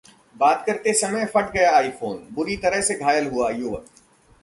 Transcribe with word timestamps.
बात 0.35 0.63
करते 0.67 0.93
समय 0.93 1.25
फट 1.25 1.51
गया 1.53 1.75
आईफोन, 1.77 2.17
बुरी 2.31 2.55
तरह 2.57 2.81
से 2.81 2.95
घायल 2.95 3.27
हुआ 3.27 3.49
युवक 3.49 3.85